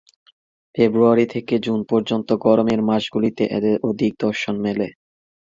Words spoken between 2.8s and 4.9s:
মাসগুলিতে এদের অধিক দর্শন মেলে।